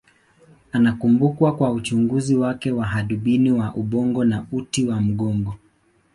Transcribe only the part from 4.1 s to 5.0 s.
na uti